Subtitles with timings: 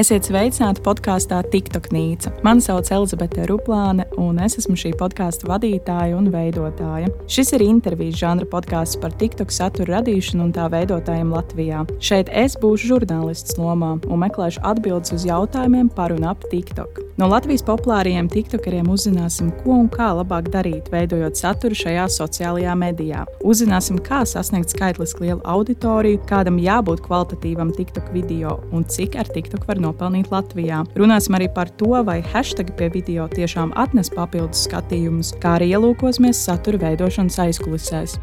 [0.00, 2.30] Esiet sveicināti podkāstā TikTok Nīca.
[2.46, 7.10] Mani sauc Elizabete Ruplāne, un es esmu šī podkāstu vadītāja un veidotāja.
[7.28, 11.82] Šis ir intervijas žanra podkāsts par TikTok satura radīšanu un tā veidotājiem Latvijā.
[12.00, 17.02] Šeit es būšu žurnālists lomā un meklēšu atbildes uz jautājumiem par un ap TikTok.
[17.20, 23.26] No Latvijas populārajiem TikTokeriem uzzināsim, ko un kā labāk darīt, veidojot saturu šajā sociālajā medijā.
[23.44, 29.68] Uzzināsim, kā sasniegt skaitliski lielu auditoriju, kādam jābūt kvalitatīvam TikTok video un cik ar TikTok
[29.68, 30.84] var nopelnīt Latvijā.
[30.96, 36.40] Runāsim arī par to, vai hashtag pie video tiešām atnes papildus skatījumus, kā arī ielūkosimies
[36.46, 38.16] satura veidošanas aizkulisēs.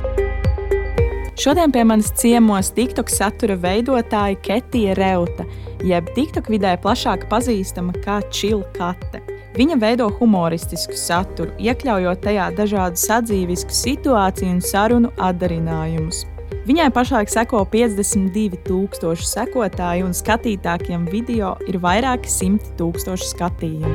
[1.37, 5.45] Šodien pie manis ciemos TikTok satura veidotāja Ketija Reuta,
[5.85, 9.21] jeb TikTok vidē plašāk pazīstama kā Čilkate.
[9.57, 16.25] Viņa veido humoristisku saturu, iekļaujot tajā dažādu sadzīvisku situāciju un sarunu atdarinājumus.
[16.67, 23.93] Viņai pašlaik seko 52,000 sekotāju, un skatītākiem video ir vairāki simti tūkstoši skatījumu.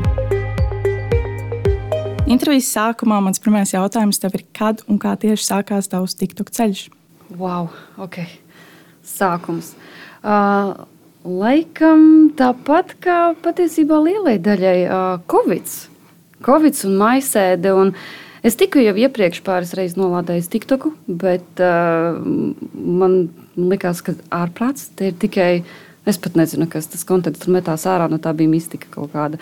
[2.32, 6.86] Intervijas sākumā mans pirmais jautājums tev ir, kad un kā tieši sākās tavs TikTok ceļš?
[7.36, 7.68] Wow,
[8.00, 8.22] ok.
[9.04, 9.74] Sākums.
[10.24, 10.72] Uh,
[11.28, 15.76] laikam tāpat kā patiesībā lielai daļai uh, Covid.
[16.40, 17.76] Covid un maisēde.
[17.84, 24.16] Un, uh, Es tiku jau iepriekš pāris reizes nolādējis TikToku, bet uh, man likās, ka
[24.34, 25.52] ārprāts te ir tikai.
[26.02, 29.38] Es pat nezinu, kas tas konteksts tur metās ārā, no tā bija mistika kaut kāda.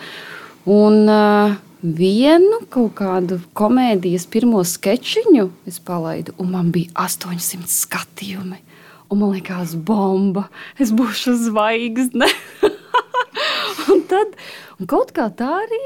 [0.69, 8.61] Un uh, vienu kaut kādu komēdijas pirmo sketčiņu es palaidu, un man bija 800 skatījumi.
[9.09, 10.45] Un man liekas, bomba,
[10.77, 12.29] es būšu zvaigzne.
[13.89, 14.37] un tad
[14.77, 15.81] un kaut kā tā arī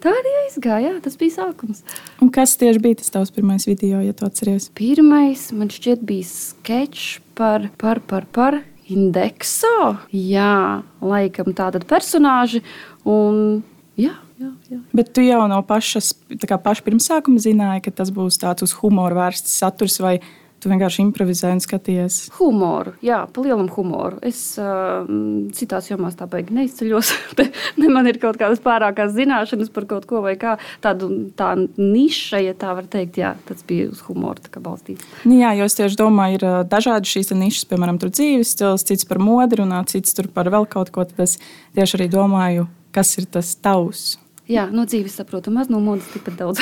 [0.00, 0.94] Tā arī aizgāja.
[0.94, 1.82] Jā, tas bija sākums.
[2.24, 4.70] Un kas tieši bija tas tavs pirmais video, ja tu atceries?
[4.76, 9.98] Pirmais man šķiet bija sketčs par, par, par, par indekso.
[10.14, 12.62] Jā, laikam tāda personāža.
[13.04, 13.60] Un,
[14.00, 14.80] jā, jā, jā.
[14.96, 19.60] Bet tu jau no pašas, paša pirmsākuma zināji, ka tas būs tāds uz humoru vērsts
[19.60, 20.18] saturs vai?
[20.60, 22.16] Tu vienkārši improvizēji un skaties.
[22.36, 24.18] Humoru, jā, pa lielam humoru.
[24.26, 25.08] Es uh,
[25.56, 27.12] citās jomās tā baigi neizceļos.
[27.80, 30.58] ne man ir kaut kādas pārākās zināšanas par kaut ko vai kā.
[30.84, 35.06] Tādu, tā niša, ja tā var teikt, jā, tas bija uz humoru balstīts.
[35.24, 39.20] Nu, jā, jo es tieši domāju, ir dažādi šīs nišas, piemēram, dzīves stils, cits par
[39.22, 41.08] modi runā, cits par vēl kaut ko.
[41.08, 41.38] Tad es
[41.76, 44.18] tieši arī domāju, kas ir tas tavs.
[44.50, 46.58] Jā, no dzīves saprotu, maz no modes tikpat daudz.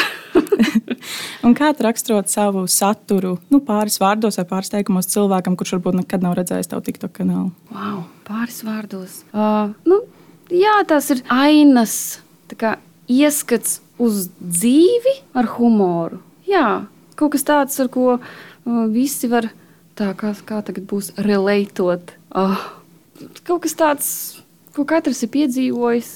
[1.47, 6.27] un kā raksturot savu saturu, nu, pāris vārdos vai pāris teikumos cilvēkam, kurš varbūt nekad
[6.27, 7.49] nav redzējis tavu TikTok kanālu?
[7.73, 9.23] Wow, pāris vārdos.
[9.33, 10.03] Uh, nu,
[10.53, 11.95] jā, tas ir ainas,
[12.61, 12.75] kā,
[13.09, 16.21] ieskats uz dzīvi ar humoru.
[16.49, 16.67] Jā,
[17.17, 18.21] kaut kas tāds, ar ko uh,
[18.93, 19.49] visi var,
[19.97, 22.13] tā kā, kā tagad būs, relētot.
[22.37, 22.69] Uh,
[23.49, 24.13] kaut kas tāds,
[24.77, 26.15] ko katrs ir piedzīvojis.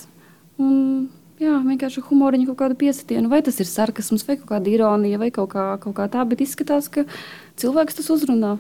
[0.61, 1.09] Un
[1.43, 3.31] Jā, vienkārši humoriņu kaut kādu piesitienu.
[3.33, 6.45] Vai tas ir sarkasms, vai kaut kāda ironija, vai kaut kā, kaut kā tā, bet
[6.45, 7.03] izskatās, ka
[7.59, 8.53] cilvēks tas uzrunā.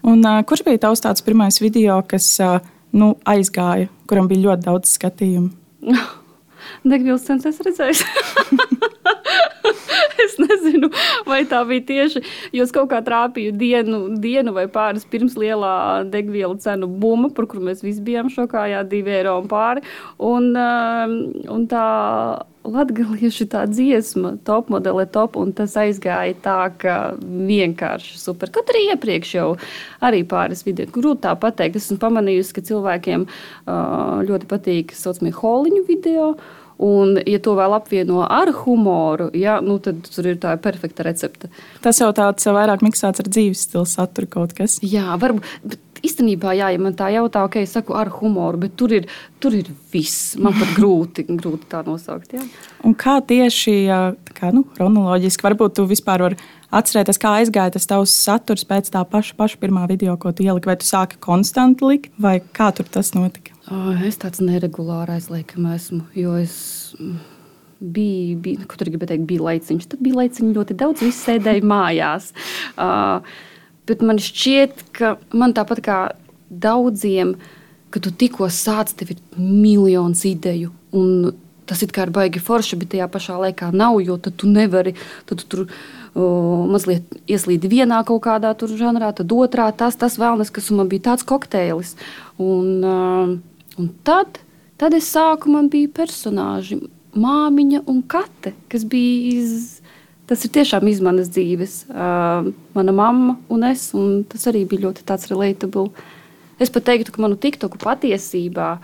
[0.00, 2.56] Un, uh, kurš bija tavs tāds pirmais video, kas uh,
[2.96, 5.52] nu, aizgāja, kuram bija ļoti daudz skatījumu?
[6.90, 8.78] Degvielas cenas es redzēju.
[10.24, 10.90] es nezinu,
[11.28, 12.22] vai tā bija tieši.
[12.56, 17.48] Jo es kaut kā trāpīju dienu, dienu vai pāris pirms lielā degvielu cenu buma, par
[17.50, 19.84] kuru mēs visi bijām šokā, jā, divi eiro un pāri.
[20.18, 21.18] Un, um,
[21.56, 21.88] un tā
[22.60, 28.52] Latviešu tā dziesma, top modele, top, un tas aizgāja tā, ka vienkārši super.
[28.52, 29.46] Kaut arī iepriekš jau
[30.04, 31.80] arī pāris video, grūti tā pateikt.
[31.80, 36.34] Esmu pamanījusi, ka cilvēkiem uh, ļoti patīk saucamie holiņu video.
[36.34, 41.04] Uh, Un, ja to vēl apvieno ar humoru, ja, nu, tad tur ir tā perfekta
[41.04, 41.50] recepte.
[41.84, 44.78] Tas jau tāds vairāk miksēts ar dzīves stilu saturu kaut kas.
[44.80, 45.76] Jā, varbūt.
[46.00, 49.04] Īstenībā, jā, ja man tā jautā, ok, es saku ar humoru, bet tur ir,
[49.36, 50.32] tur ir viss.
[50.40, 52.32] Man pat grūti, grūti tā nosaukt.
[52.32, 52.40] Jā.
[52.88, 53.74] Un kā tieši,
[54.32, 56.40] kā, nu, chronoloģiski, varbūt tu vispār vari
[56.72, 60.72] atcerēties, kā aizgāja tas tavs saturs pēc tā paša, paša pirmā video, ko tu ieliki,
[60.72, 63.52] vai tu sāki konstanti likt, vai kā tur tas notika?
[63.70, 66.54] Es tāds neregulārs laikam esmu, jo es
[67.80, 69.86] biju, bija, ko tur gribēju teikt, bija laiciņš.
[69.92, 72.32] Tad bija laiciņš ļoti daudz, viss sēdēja mājās.
[72.74, 73.22] Uh,
[73.88, 75.98] bet man šķiet, ka man tāpat kā
[76.50, 77.36] daudziem,
[77.94, 80.72] kad tu tikko sāc, tev ir miljons ideju.
[81.70, 84.96] Tas ir kā ir baigi forši, bet tajā pašā laikā nav, jo tu nevari.
[85.30, 90.50] Tad tu tur uh, mazliet ieslīdi vienā kaut kādā žanrā, tad otrā tas, tas vēlnes,
[90.50, 91.94] kas man bija tāds kokteils.
[92.42, 93.38] Un, uh,
[93.80, 94.42] Un tad,
[94.80, 96.80] tad es sāku, man bija personāži,
[97.16, 99.80] māmiņa un kate, kas bija iz,
[100.28, 101.76] tas ir tiešām iz manas dzīves.
[101.88, 105.88] Uh, mana mamma un es, un tas arī bija ļoti tāds relatable.
[106.60, 108.74] Es pat teiktu, ka manu tiktoku patiesībā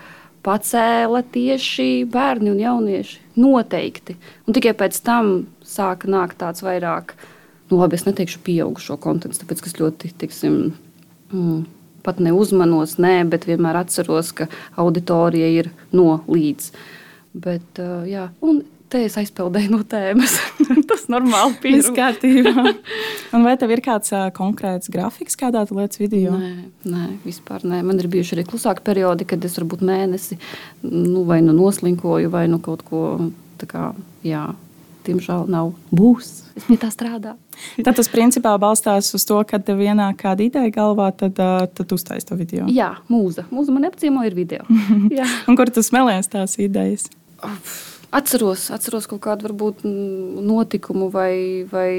[0.47, 3.19] pacēla tieši bērni un jaunieši.
[3.37, 4.17] Noteikti.
[4.47, 7.13] Un tikai pēc tam sāka nākt tāds vairāk,
[7.69, 10.55] nu, labi, es neteikšu pieaugušo kontekstu, tāpēc, kas ļoti, tiksim,
[11.29, 11.59] mm,
[12.07, 14.49] pat neuzmanos, nē, bet vienmēr atceros, ka
[14.79, 16.71] auditorija ir no līdz.
[17.37, 20.37] Bet, jā, un te es aizpildēju no tēmas.
[20.89, 22.53] Tas normāli Viss kārtībā.
[23.35, 26.37] Un vai tev ir kāds uh, konkrēts grafiks, kādā lietas video?
[26.39, 26.53] Nē,
[26.87, 27.81] nē, vispār nē.
[27.87, 30.39] Man ir bijuši arī klusāki periodi, kad es varbūt mēnesi
[30.87, 33.03] nu, vai nu noslinkoju, vai nu kaut ko
[33.61, 34.47] tādu.
[35.07, 35.73] Diemžēl nav.
[35.95, 36.31] Būs.
[36.57, 37.37] Es pie tā strādāju.
[37.85, 42.29] tad tas principā balstās uz to, ka tev vienā kāda ideja galvā, tad, tad uztaisīt
[42.29, 42.67] to video.
[42.71, 43.47] Jā, mūza.
[43.53, 44.65] Mūza man apciemo ir video.
[45.49, 47.07] Un kur tu smēlies tās idejas?
[48.13, 51.91] Atceros, atceros kaut kādu varbūt notikumu vai, vai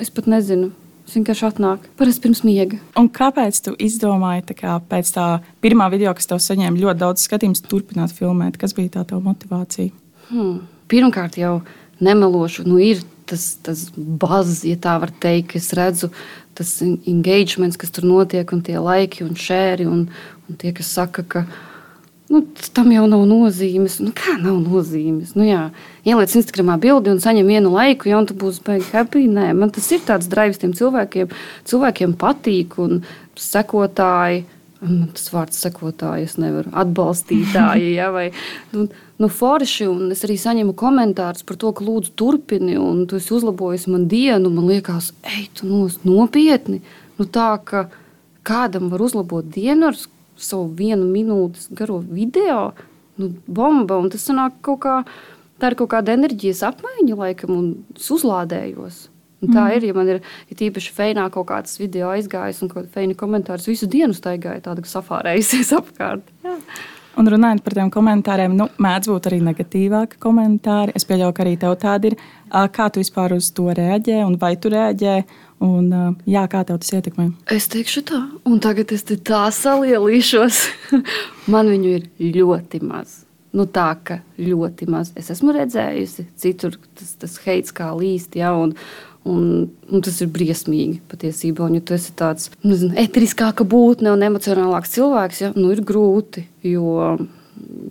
[0.00, 0.70] es pat nezinu.
[1.10, 1.86] Tas vienkārši atnāk.
[1.98, 2.76] Parasti pirms miega.
[3.00, 5.24] Un kāpēc tu izdomāji, tā kā pēc tā
[5.64, 8.60] pirmā video, kas tev saņēma ļoti daudz skatījumu, turpināt filmēt?
[8.60, 9.90] Kas bija tā tava motivācija?
[10.28, 10.60] Hmm.
[10.90, 11.56] Pirmkārt, jau
[12.04, 16.10] nemelošu, nu ir tas, tas bazs, ja tā var teikt, es redzu
[16.58, 20.06] tas engagement, kas tur notiek, un tie laiki un šēri, un,
[20.48, 21.44] un tie, kas saka, ka
[22.30, 22.42] nu,
[22.76, 23.98] tam jau nav nozīmes.
[24.04, 25.34] Nu, kā nav nozīmes?
[25.38, 25.62] Nu, jā,
[26.06, 29.26] ieliec Instagramā bildi un saņem vienu laiku, jau tu būsi baigi happy.
[29.30, 31.32] Nē, man tas ir tāds drives tiem cilvēkiem.
[31.70, 33.02] Cilvēkiem patīk un
[33.40, 34.44] sekotāji.
[34.80, 37.90] Tas vārds sekotāji, es nevaru atbalstītāji.
[37.98, 38.30] Ja, vai,
[38.72, 38.86] nu,
[39.20, 43.84] nu, forši, es arī saņemu komentārus par to, ka lūdzu turpini, un tu esi uzlabojis
[43.92, 44.48] man dienu.
[44.54, 46.80] Man liekas, ej, tu nos, nopietni.
[47.20, 47.90] Nu, tā ka
[48.48, 50.00] kādam var uzlabot dienu ar
[50.40, 52.70] savu vienu minūtes garo video,
[53.20, 54.96] nu, bomba, tas sanāk kaut kā.
[55.60, 59.09] Tā ir kaut kāda enerģijas apmaiņa, laikam, un es uzlādējos.
[59.40, 59.74] Un tā mm.
[59.76, 63.16] ir, ja man ir ja tīpaši feinā kaut kāds video aizgājis un kaut kāda feina
[63.16, 66.26] komentārs visu dienu staigāja, tāda safārējusies apkārt.
[66.44, 66.56] Jā.
[67.18, 70.94] Un runājot par tiem komentāriem, nu, mēdz būt arī negatīvāki komentāri.
[70.96, 72.18] Es pieļauju, ka arī tev tādi ir.
[72.48, 75.16] Kā tu vispār uz to reaģē un vai tu reaģē?
[75.66, 75.90] Un,
[76.30, 77.26] jā, kā tev tas ietekmē?
[77.52, 80.62] Es teikšu tā, un tagad es tā salielīšos.
[81.52, 82.06] Man viņu ir
[82.38, 83.24] ļoti maz.
[83.52, 85.10] Nu, tā kā ļoti maz.
[85.18, 88.38] Es esmu redzējusi, citur tas, tas heits kā līst.
[88.38, 88.76] Ja, un,
[89.28, 91.66] Un, un tas ir briesmīgi patiesībā.
[91.66, 96.46] Un, ja tu esi tāds nezinu, eteriskāka būtne un emocionālāks cilvēks, ja, nu, ir grūti.
[96.64, 97.18] Jo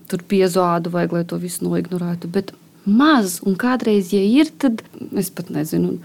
[0.10, 2.30] tur piezādu vajag, lai to visu noignorētu.
[2.32, 2.54] Bet
[2.90, 4.84] maz, un kādreiz, ja ir, tad
[5.18, 6.00] es pat nezinu.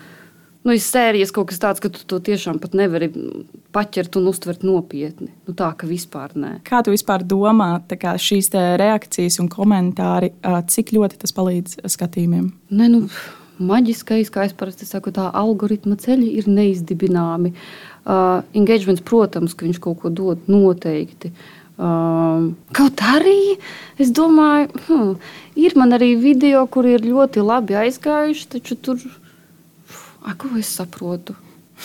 [0.65, 3.11] Nu, ir sērijas kaut kas tāds, ka tu to tiešām nevari
[3.75, 5.29] paķert un uztvert nopietni.
[5.45, 6.55] Nu, tā ka vispār nē.
[6.65, 8.49] Kā tu vispār domā, kā šīs
[8.81, 10.33] reakcijas un komentāri,
[10.73, 12.49] cik ļoti tas palīdz skatījumiem?
[12.73, 13.03] Ne, nu,
[13.63, 17.55] maģiskais, kā es parasti saku, tā algoritma ceļi ir neizdibināmi.
[18.05, 21.33] Uh, engagements, protams, ka viņš kaut ko dod noteikti.
[21.75, 23.57] Uh, kaut arī
[23.99, 25.15] es domāju, hmm,
[25.59, 29.03] ir man arī video, kur ir ļoti labi aizgājuši, taču tur,
[30.23, 31.35] a, ko es saprotu?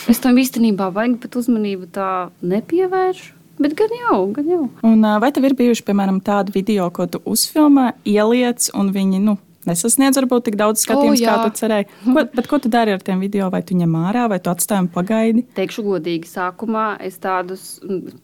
[0.08, 3.36] Es tam īstenībā vajag, bet uzmanību tā nepievēršu.
[3.60, 4.62] Bet gan jau, gan jau.
[4.88, 9.34] Un, vai tev ir bijuši, piemēram, tādi video, ko tu uzfilmē, ieliec, un viņi, nu,
[9.68, 11.88] nesasniedz varbūt tik daudz skatījumus, oh, kā tu cerēji.
[12.06, 13.50] Ko, bet ko tu dari ar tiem video?
[13.52, 15.44] Vai tu ņem ārā, vai tu atstāji pagaidi?
[15.56, 17.66] Teikšu godīgi, sākumā es tādus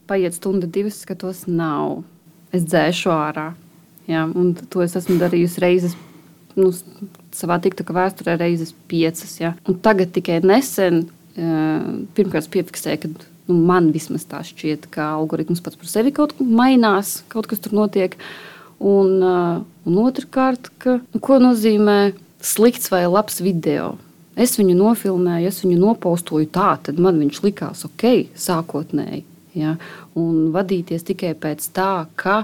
[0.08, 2.02] paiet stundu, divas skatos, nav.
[2.56, 3.50] Es dzēšu ārā.
[4.08, 5.96] Jā, un to es esmu darījusi reizes.
[6.56, 6.70] Nu,
[7.36, 9.34] savā TikTok vēsturē reizes piecas.
[9.42, 9.52] Ja.
[9.68, 11.04] Un tagad tikai nesen,
[11.36, 13.10] pirmkārt, piefiksēju, ka
[13.50, 17.60] nu, man vismaz tā šķiet, ka algoritms pats par sevi kaut kā mainās, kaut kas
[17.60, 18.16] tur notiek.
[18.16, 18.55] Uh,
[19.86, 22.14] un otrkārt, ka, nu, ko nozīmē
[22.44, 23.94] slikts vai labs video.
[24.36, 28.04] Es viņu nofilmēju, es viņu nopaustoju tā, tad man viņš likās ok,
[28.36, 29.22] sākotnēji.
[29.56, 29.76] Ja?
[30.18, 32.42] Un vadīties tikai pēc tā, ka,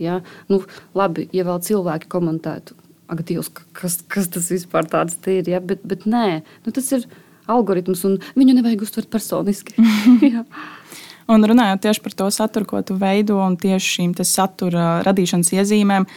[0.00, 0.22] ja?
[0.48, 0.62] nu,
[0.96, 2.78] labi, ja vēl cilvēki komentētu,
[3.12, 5.52] ak, Dievs, kas, kas tas vispār ir.
[5.52, 5.60] Ja?
[5.60, 7.04] Bet, bet nē, nu, tas ir
[7.44, 9.76] algoritms, un viņu nevajag uztvert personiski.
[11.30, 16.08] Un runājot tieši par to saturu, ko tu veido un tieši šīm satura radīšanas iezīmēm,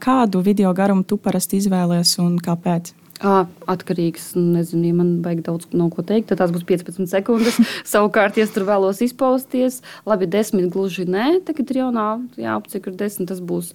[0.00, 2.94] kādu video garumu tu parasti izvēlējies un kāpēc?
[3.20, 4.34] Atkarīgs.
[4.36, 7.56] Nezinu, ja man vajag daudz no ko teikt, tad tās būs 15 sekundes.
[7.92, 12.08] Savukārt, ja tur vēlos izpausties, labi, 10 gluži nē, tagad ir jaunā
[12.56, 13.72] opcija, kur 10 tas būs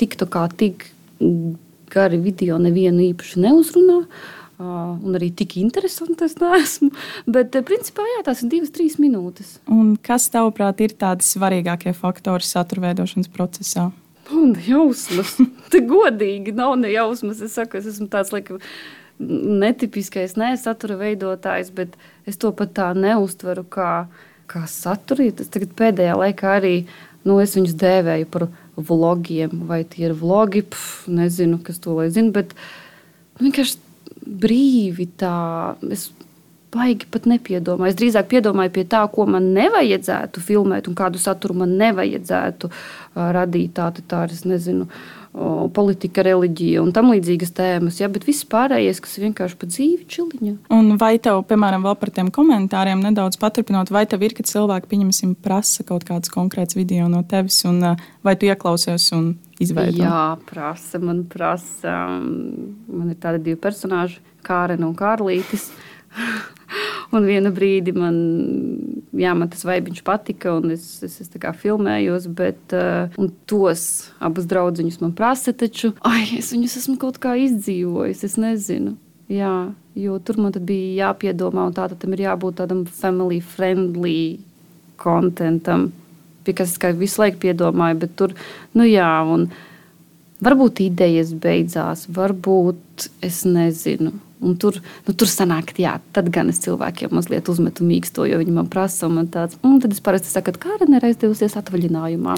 [0.00, 0.88] tik tā kā tik
[1.92, 4.00] gari video nevienu īpaši neuzrunā.
[4.64, 6.90] Un arī tik interesanti es neesmu.
[7.30, 9.58] Bet, principā, jā, tās ir divas, trīs minūtes.
[9.72, 13.90] Un kas, tavuprāt, ir tādi svarīgākie faktori satura veidošanas procesā?
[14.32, 15.36] Un jausmas.
[15.72, 17.42] Te godīgi nav ne jausmas.
[17.44, 18.60] Es saku, es esmu tāds laikam
[19.20, 21.94] netipiskais, ne satura veidotājs, bet
[22.26, 24.06] es to pat tā neuztveru kā,
[24.50, 25.28] kā saturu.
[25.38, 26.76] Tas tagad pēdējā laikā arī
[27.24, 32.08] nu, es viņus dēvēju par vlogiem, vai tie ir vlogi, pf, nezinu, kas to lai
[32.12, 32.56] zina, bet
[33.40, 33.78] vienkārši
[34.26, 35.34] brīvi tā.
[35.94, 36.08] Es
[36.74, 37.92] baigi pat nepiedomāju.
[37.92, 43.28] Es drīzāk piedomāju pie tā, ko man nevajadzētu filmēt un kādu saturu man nevajadzētu uh,
[43.36, 43.76] radīt.
[43.76, 44.88] Tā, tā ir, es nezinu.
[44.88, 45.24] Uh,
[45.74, 50.52] politika, reliģija un tam līdzīgas tēmas, ja, bet viss pārējais, kas vienkārši pa dzīvi čiliņa.
[50.74, 54.90] Un vai tev, piemēram, vēl par tiem komentāriem nedaudz paturpinot, vai tev ir, ka cilvēki,
[54.92, 57.82] pieņemsim, prasa kaut kāds konkrēts video no tevis, un
[58.22, 59.32] vai tu ieklausies un
[59.62, 60.02] izveido?
[60.02, 61.94] Jā, prasa, man prasa.
[62.20, 65.70] Man ir tādi divi personāži, Kārena un Kārlītis.
[67.14, 68.16] Un vienu brīdi man,
[69.14, 71.30] jā, man tas vaibiņš patika, un es, es, es
[71.60, 73.12] filmējos, bet uh,
[73.46, 73.84] tos
[74.18, 78.24] abus draugus man prasa, taču ai, es viņus esmu kaut kā izdzīvojis.
[78.26, 78.96] Es nezinu.
[79.30, 79.52] Jā,
[79.94, 84.40] jo tur man bija jāpiedomā, un tā tam ir jābūt tādam family friendly
[85.00, 85.92] kontentam,
[86.44, 88.34] pie kas es visu laiku piedomāju, bet tur,
[88.76, 89.48] nu jā, un
[90.44, 94.12] varbūt idejas beidzās, varbūt es nezinu.
[94.44, 98.52] Un tur, nu, tur sanāk, jā, tad gan es cilvēkiem mazliet uzmetu mīksto, jo viņi
[98.52, 102.34] man prasa, un man tāds, un tad es parasti saku, ka Kārina ir aizdevusies atvaļinājumā.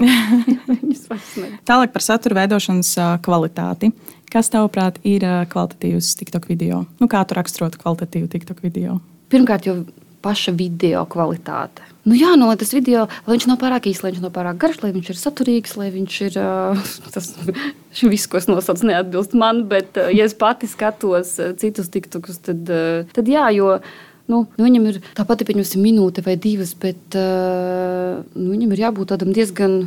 [1.67, 2.93] Tālāk par satura veidošanas
[3.25, 3.91] kvalitāti.
[4.31, 6.85] Kas tavuprāt ir kvalitatīvs TikTok video?
[7.01, 9.01] Nu, kā tu raksturotu kvalitatīvu TikTok video?
[9.31, 9.81] Pirmkārt, jau
[10.23, 11.83] paša video kvalitāte.
[12.07, 14.79] Nu, jā, no tas video, lai viņš nav pārāk īsts, lai viņš nav pārāk garš,
[14.83, 16.37] lai viņš ir saturīgs, lai viņš ir
[17.15, 17.31] tas
[18.13, 19.65] viss, ko es nosaucu, neatbilst man.
[19.71, 22.71] Bet, ja es pati skatos citus tiktokus, tad,
[23.15, 23.79] tad jā, jo.
[24.27, 29.31] Nu, nu, viņam ir tā pati minūte vai divas, bet nu, viņam ir jābūt tādam
[29.31, 29.77] diezgan,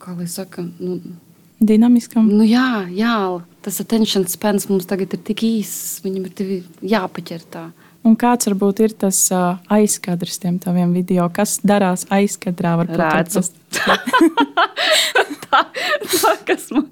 [0.00, 0.96] kā lai saka, nu,
[1.60, 2.30] dinamiskam.
[2.32, 3.16] Nu, jā, jā,
[3.64, 6.64] tas attention spans mums tagad ir tik īss, viņam ir
[6.94, 7.68] jāpaķer tā.
[8.06, 11.26] Un kāds varbūt ir tas uh, aizkadrs tiem taviem video?
[11.34, 12.76] Kas darās aizkadrā?
[12.86, 13.42] Redzu.
[15.48, 15.62] tā,
[16.06, 16.86] tā, kas man,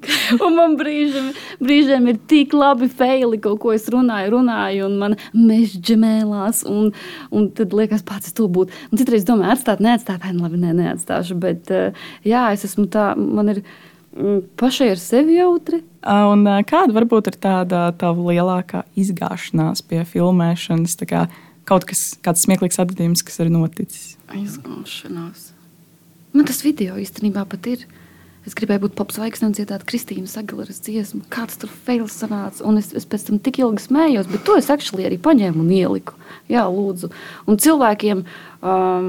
[0.57, 1.31] man brīžiem,
[1.63, 6.93] brīžiem ir tik labi feili, kaut ko es runāju, runāju, un man mežģi mēlās, un,
[7.31, 8.75] un tad liekas, pats to būt.
[8.91, 11.73] Un citreiz domāju, atstāt, neatstāt, ai, nu labi, nē, neatstāšu, bet
[12.27, 13.63] jā, es esmu tā, man ir
[14.61, 15.83] pašai ar sevi jautri.
[16.07, 20.97] Un kāda varbūt ir tāda tava lielākā izgāšanās pie filmēšanas?
[21.09, 21.27] Kā
[21.67, 24.15] kaut kas, kāds smieklīgs atgadījums, kas ir noticis.
[24.37, 25.51] Izgāšanās.
[26.37, 27.87] Man tas video īstenībā pat ir.
[28.47, 31.25] Es gribēju būt popzvaigzne un dziedāt Kristīnas Aguileras dziesmu.
[31.35, 32.63] Kāds tur fails sanāca.
[32.69, 35.73] Un es, es pēc tam tik ilgi smējos, bet to es actually arī paņēmu un
[35.75, 36.15] ieliku.
[36.53, 37.11] Jā, lūdzu.
[37.51, 39.09] Un cilvēkiem um,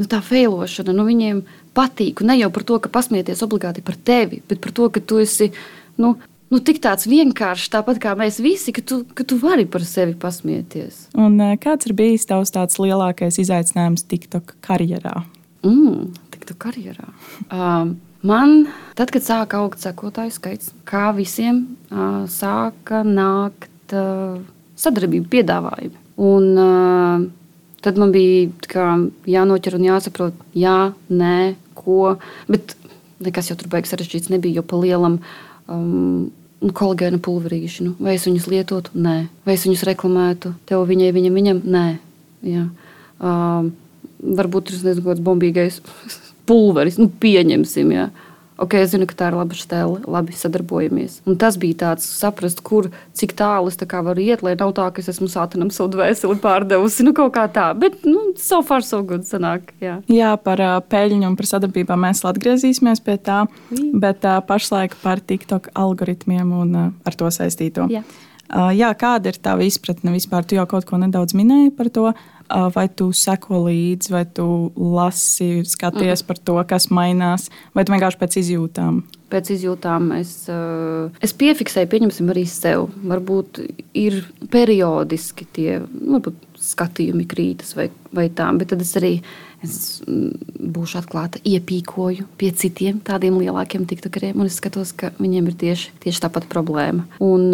[0.00, 1.44] nu, tā failošana, nu viņiem
[1.76, 2.22] patīk.
[2.22, 5.18] Un ne jau par to, ka pasmieties obligāti par tevi, bet par to, ka tu
[5.22, 5.50] esi
[6.00, 6.14] nu,
[6.52, 10.14] nu, tik tāds vienkāršs, tāpat kā mēs visi, ka tu, ka tu vari par sevi
[10.18, 11.08] pasmieties.
[11.16, 15.24] Un, eh, kāds ir bijis tavs tāds lielākais izaicinājums TikTok karjerā?
[15.66, 17.10] Mm, TikTok karjerā.
[17.52, 24.36] Um, Man, tad, kad sāka augt sekotāju skaits, kā visiem uh, sāka nākt uh,
[24.78, 25.98] sadarbību piedāvājumi.
[26.22, 27.24] Un, uh,
[27.82, 28.86] tad man bija
[29.28, 32.16] jānoķer un jāsaprot, jā, nē, ko.
[32.50, 32.76] Bet
[33.22, 35.18] nekas jau tur beigas sarežģīts nebija, jo pa lielam
[35.66, 36.30] um,
[36.62, 37.86] kolagēna pulverīši.
[37.88, 38.94] Nu, vai es viņus lietotu?
[38.94, 39.16] Nē.
[39.46, 40.54] Vai es viņus reklamētu?
[40.70, 41.62] Tev viņai, viņam, viņam?
[41.76, 41.86] Nē.
[42.52, 42.66] Jā.
[43.22, 43.72] Um,
[44.22, 45.80] varbūt tas ir kaut kāds bombīgais
[46.48, 47.96] pulveris, nu, pieņemsim.
[47.98, 48.10] Jā
[48.62, 51.20] ok, es zinu, ka tā ir laba stēle, labi sadarbojamies.
[51.28, 55.02] Un tas bija tāds saprast, kur, cik tālu es varu iet, lai nav tā, ka
[55.02, 57.70] es esmu sātanam savu dvēseli pārdevusi, nu kaut kā tā.
[57.78, 59.72] Bet, nu, so far so good sanāk.
[59.82, 63.86] Jā, jā par uh, peļņu un par sadarbībām mēs atgriezīsimies pie tā, jā.
[64.04, 67.88] bet uh, pašlaik par TikTok algoritmiem un uh, ar to saistīto.
[67.92, 68.04] Jā.
[68.52, 70.44] Uh, jā, kāda ir tā izpratne vispār?
[70.44, 72.10] Tu jau kaut ko nedaudz minēji par to.
[72.74, 76.28] Vai tu seko līdzi, vai tu lasi, skaties mm.
[76.28, 79.02] par to, kas mainās, vai tu vienkārši pēc izjūtām?
[79.32, 80.34] Pēc izjūtām es,
[81.24, 82.90] es piefiksēju, pieņemsim, arī sev.
[83.08, 83.62] Varbūt
[83.96, 84.18] ir
[84.52, 89.16] periodiski tie varbūt skatījumi krītas vai, vai tā, bet tad es arī
[89.62, 95.50] es mm, būšu atklāta, iepīkoju pie citiem tādiem lielākiem tiktokeriem, un es skatos, ka viņiem
[95.50, 97.06] ir tieši, tieši tāpat problēma.
[97.22, 97.48] Un,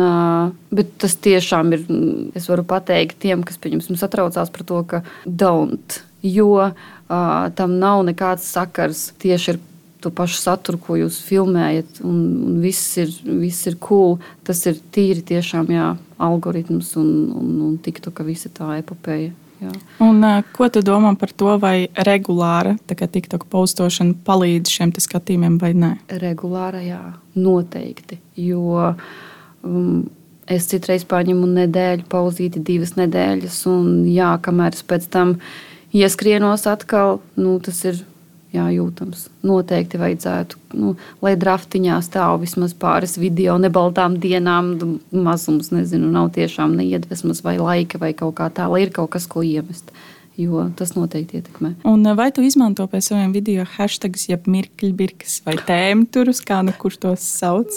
[0.74, 5.02] bet tas tiešām ir, mm, es varu pateikt tiem, kas pieņemsim satraucās par to, ka
[5.24, 6.72] don't, jo uh,
[7.08, 9.60] tam nav nekāds sakars tieši ar
[10.00, 14.18] to pašu saturu, ko jūs filmējat, un, un viss, ir, viss ir cool.
[14.46, 15.90] Tas ir tīri tiešām jā,
[16.22, 19.32] algoritms un, un, un tiktu, ka visa tā epopeja.
[19.58, 19.72] Jā.
[20.04, 20.22] Un,
[20.54, 25.90] ko tu domā par to, vai regulāra TikTok postošana palīdz šiem skatījumiem vai nē?
[26.22, 27.00] Regulāra, jā,
[27.34, 28.20] noteikti.
[28.38, 28.92] Jo
[29.66, 30.04] um,
[30.46, 35.34] es citreiz paņemu nedēļu, pauzīti divas nedēļas, un jā, kamēr es pēc tam
[35.96, 38.04] ieskrienos atkal, nu, tas ir
[38.54, 39.26] jā, jūtams.
[39.46, 44.74] Noteikti vajadzētu, nu, lai draftiņā stāv vismaz pāris video, nebaltām dienām,
[45.12, 49.28] mazums, nezinu, nav tiešām neiedvesmas vai laika vai kaut kā tā, lai ir kaut kas,
[49.30, 49.92] ko iemest.
[50.38, 51.72] Jo tas noteikti ietekmē.
[51.90, 56.74] Un vai tu izmanto pie saviem video hashtagus, jeb mirkļbirkas vai tēmu turus, kā nu
[56.78, 57.74] kurš tos sauc?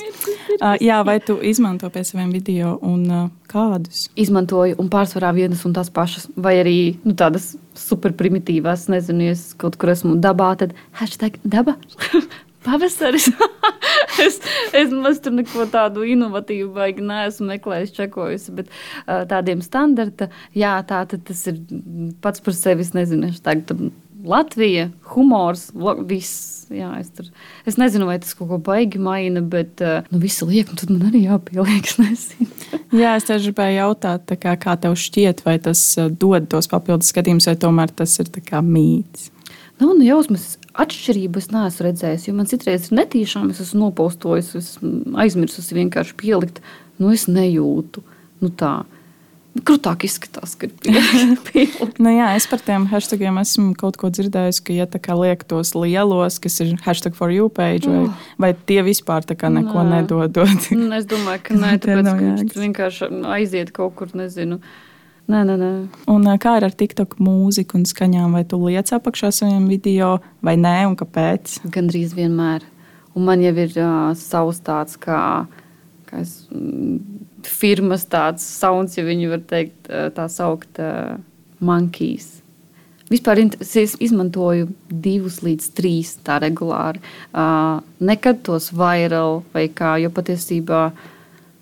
[0.60, 4.06] uh, jā, vai tu izmanto pie saviem video un uh, kādus?
[4.14, 9.52] Izmantoju un pārsvarā vienas un tās pašas, vai arī nu, tādas superprimitīvās, nezinu, ja es
[9.58, 11.80] kaut kur esmu dabā, tad hashtag daba.
[12.66, 13.30] Pavasaris.
[14.26, 14.40] es,
[14.78, 20.78] es maz tur neko tādu inovatīvu baigi neesmu meklējis, čekojusi, bet uh, tādiem standarta, jā,
[20.88, 21.60] tā tad tas ir
[22.24, 23.92] pats par sevi, es nezinu, tagad
[24.22, 25.72] Latvija, humors,
[26.06, 26.50] viss.
[26.72, 27.26] Jā, es, tur,
[27.68, 31.10] es nezinu, vai tas kaut ko baigi maina, bet nu, visu liek, un tad man
[31.10, 31.90] arī jāpieliek.
[32.06, 32.30] Es
[33.02, 35.82] Jā, es tieši gribēju jautāt, kā, kā tev šķiet, vai tas
[36.22, 38.32] dod tos papildus skatījumus, vai tomēr tas ir
[38.64, 39.32] mīts.
[39.82, 42.30] Nav nu, jausmas, atšķirību es neesmu redzējis.
[42.30, 44.72] Jo man citreiz ir netīšām, es esmu nopostojis, es
[45.24, 46.62] aizmirsusi vienkārši pielikt.
[47.02, 48.04] Nu, es nejūtu.
[48.44, 48.82] Nu, tā.
[49.52, 50.76] Krūtāk izskatās, ka ir
[51.50, 51.90] pielikta.
[52.00, 55.44] nu, jā, es par tiem hashtagiem esmu kaut ko dzirdējis, ka, ja tā kā liek
[55.50, 58.30] tos lielos, kas ir hashtag for you page, vai, oh.
[58.40, 59.90] vai tie vispār neko nē.
[59.98, 60.70] nedodot.
[61.02, 64.62] es domāju, ka nē, tāpēc, ka viņš vienkārši aiziet kaut kur, nezinu.
[65.32, 65.72] Nē, nē, nē.
[66.12, 68.34] Un, kā ir ar TikTok mūziku un skaņām?
[68.36, 71.62] Vai tu liec apakšā saviem video, vai nē, un kāpēc?
[71.72, 72.66] Gan drīz vienmēr.
[73.16, 75.22] Un man jau ir uh, savs tāds, kā,
[76.10, 77.00] kā es, mm,
[77.48, 81.16] firmas tāds sauns, ja viņi var teikt, tā saukt, uh,
[81.64, 82.42] monkeys.
[83.12, 87.00] Vispār es izmantoju divus līdz trīs tā regulāri.
[87.32, 91.10] Uh, nekad tos viral vai kā, jo patiesībā uh,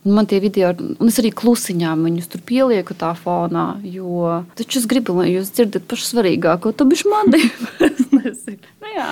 [0.09, 4.87] Man tie video, un es arī klusiņām viņus tur pielieku tā fonā, jo taču es
[4.89, 7.41] gribu, lai jūs dzirdat pašu svarīgāko, to bišķi mani.
[8.15, 9.09] nu, jā.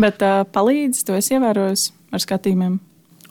[0.00, 1.76] Bet uh, palīdz, to es ievēroju
[2.14, 2.78] ar skatījumiem.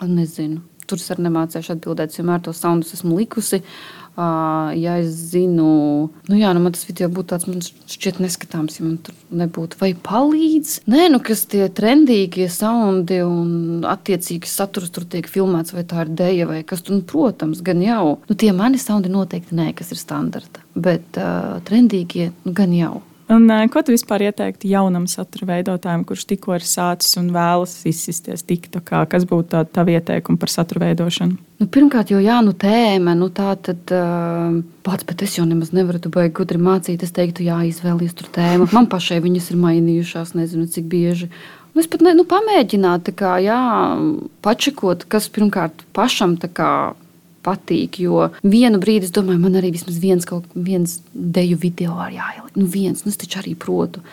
[0.06, 0.62] Nezinu.
[0.88, 2.14] Tur es arī nemācīšu atbildēt.
[2.16, 3.60] Vienmēr tos soundus esmu likusi.
[3.60, 8.80] Uh, ja es zinu, nu jā, nu man tas video būtu tāds, man šķiet neskatāms,
[8.80, 10.80] ja man tur nebūtu vai palīdz.
[10.90, 16.14] Nē, nu kas tie trendīgie soundi un attiecīgi saturs tur tiek filmēts, vai tā ir
[16.18, 18.18] deja vai kas tur, nu, protams, gan jau.
[18.30, 22.98] Nu, tie mani soundi noteikti nē, kas ir standarta, bet uh, trendīgie nu, gan jau.
[23.28, 28.46] Un, ko tu vispār ieteiktu jaunam satura veidotājam, kurš tikko ir sācis un vēlas izsisties
[28.48, 29.02] TikTokā?
[29.12, 31.36] Kas būtu tā, tā ieteikuma par satura veidošanu?
[31.60, 35.74] Nu, pirmkārt, jau jā, nu, tēma, nu, tā tad uh, pats, bet es jau nemaz
[35.76, 37.04] nevaru tu baigi gudri mācīt.
[37.04, 38.70] Es teiktu, jā, izvēlies tur tēmu.
[38.72, 41.28] Man pašai viņas ir mainījušās, nezinu, cik bieži.
[41.74, 43.60] Nu, es pat ne, nu, pamēģinātu, kā, jā,
[44.46, 46.72] pačekot, kas pirmkārt pašam tā kā
[47.46, 48.00] patīk.
[48.04, 52.56] Jo vienu brīdi es domāju, man arī vismaz viens, viens deju video ar jāieliek.
[52.58, 54.04] Nu, viens, nu, es taču arī protu.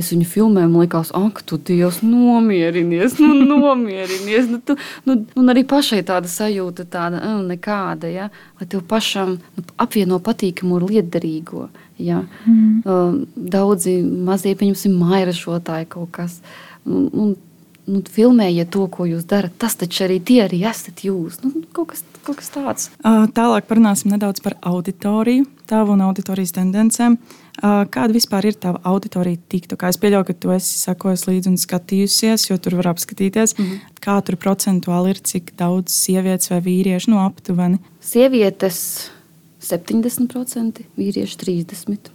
[0.00, 4.48] Es viņu filmēju, man liekas, ak, tu Dievs, nomierinies, nu, nomierinies.
[4.48, 8.30] Nu, tu, nu, un arī pašai tāda sajūta, tāda nu, nekāda, ja?
[8.60, 11.68] lai tev pašam nu, apvieno patīkamu ar lietderīgo.
[12.00, 12.22] Ja?
[12.46, 12.80] Mm.
[12.86, 16.40] Uh, daudzi mazie, pieņemsim, mairašotāji kaut kas.
[16.88, 17.36] Un, un,
[17.90, 19.54] nu, filmējiet to, ko jūs darat.
[19.60, 21.40] Tas taču arī tie arī esat jūs.
[21.44, 22.88] Nu, kaut, kas, kaut kas tāds.
[23.02, 27.18] Tālāk parunāsim nedaudz par auditoriju, tavu un auditorijas tendencēm.
[27.60, 29.90] Kāda vispār ir tava auditorija TikTokā?
[29.92, 33.96] Es pieļauju, ka tu esi sakojis līdzi un skatījusies, jo tur var apskatīties, mm -hmm.
[34.00, 37.78] kā tur procentuāli ir, cik daudz sievietes vai vīriešu nu, aptuveni.
[38.00, 39.10] Sievietes
[39.60, 42.14] 70%, vīrieši 30%.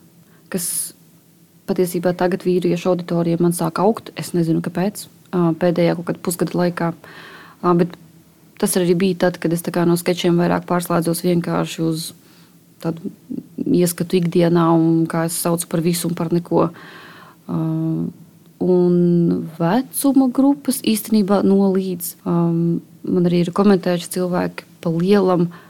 [0.49, 0.95] Kas
[1.69, 4.11] patiesībā tagad vīriešu auditorijai man sāk augt.
[4.15, 6.91] Es nezinu, kāpēc pēdējā kaut kāda pusgada laikā.
[7.79, 7.95] Bet
[8.61, 12.13] tas arī bija tad, kad es no sketčiem vairāk pārslēdzos vienkārši uz
[12.83, 13.11] tādu
[13.65, 16.69] ieskatu ikdienā, un kā es saucu par visu un par neko.
[18.65, 18.95] Un
[19.59, 22.15] vecuma grupas īstenībā no līdz.
[22.25, 25.49] Man arī ir komentējuši cilvēki pa lielam.
[25.49, 25.64] Uh,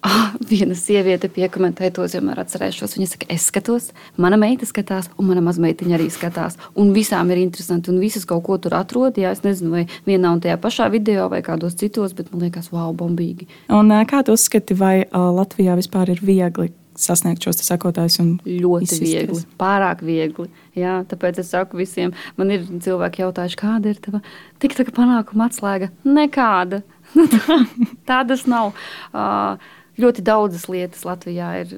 [0.00, 2.94] Ah, viena sieviete piekomentēja to, vienmēr atcerēšos.
[2.96, 6.56] Viņa saka, es skatos, mana meita skatās, un mana mazmeitiņa arī skatās.
[6.80, 9.20] Un visām ir interesanti, un visas kaut ko tur atrod.
[9.20, 12.70] Jā, es nezinu, vai vienā un tajā pašā video vai kādos citos, bet man liekas,
[12.72, 13.50] wow, bombīgi.
[13.76, 18.20] Un kā tu uzskati, vai Latvijā vispār ir viegli sasniegt šos sekotājus.
[18.44, 19.10] Ļoti izsisties.
[19.12, 20.48] viegli, pārāk viegli.
[20.78, 24.22] Jā, tāpēc es saku visiem, man ir cilvēki jautājuši, kāda ir tava
[24.62, 25.90] tik tā panākuma atslēga?
[26.08, 26.82] Nekāda.
[28.10, 28.72] Tādas nav.
[29.10, 29.60] Uh,
[30.02, 31.76] ļoti daudzas lietas Latvijā ir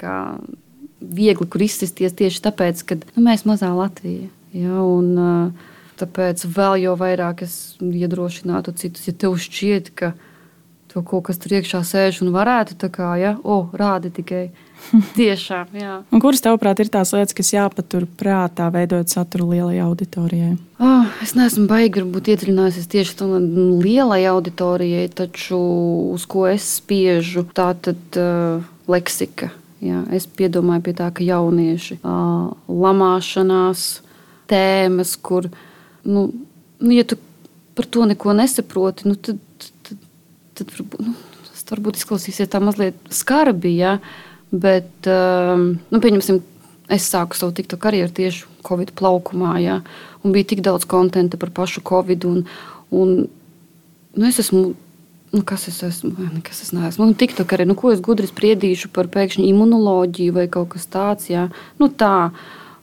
[0.00, 0.16] kā,
[1.00, 4.30] viegli, kur izsisties tieši tāpēc, ka nu, mēs mazā Latvija.
[4.54, 5.54] Ja, un,
[5.94, 10.10] Tāpēc vēl jau vairāk es iedrošinātu citus, ja tev šķiet, ka
[10.94, 14.44] to, ko, kas tur iekšā sēž un varētu tā kā, ja, o, rādi tikai.
[15.18, 15.94] Tiešām, jā.
[16.12, 20.52] Un kuras, tavuprāt, ir tās lietas, kas jāpatur prātā, veidojot saturu lielai auditorijai?
[20.78, 23.40] Oh, es neesmu baigi varbūt iedziļinājusies tieši tādā
[23.80, 25.58] lielai auditorijai, taču
[26.12, 29.50] uz ko es spiežu, tā tad uh, leksika.
[29.84, 33.88] Jā, es piedomāju pie tā, ka jaunieši uh, lamāšanās,
[34.52, 35.48] tēmas, kur,
[36.04, 36.28] nu,
[36.78, 37.18] nu, ja tu
[37.74, 39.40] par to neko nesaproti, nu, tad,
[40.58, 41.14] tad, varbūt, nu,
[41.50, 43.74] tas varbūt izklausīsies tā mazliet skarbi.
[43.78, 43.98] Ja?
[44.54, 46.40] Bet, um, nu, pieņemsim,
[46.94, 49.80] es sāku savu tiktu karjeru tieši Covid plaukumā, ja?
[50.24, 52.26] un bija tik daudz konta par pašu Covid.
[52.30, 52.44] Un,
[52.94, 53.14] un,
[54.14, 54.72] nu, es esmu
[55.34, 56.12] nu, kas es esmu,
[56.46, 57.08] kas es neesmu.
[57.10, 61.26] Nu, TikTok arī, nu, ko es gudri spriedīšu par pēkšņu imunoloģiju vai kaut kas tāds.
[61.32, 61.48] Jā.
[61.80, 62.30] Nu, tā,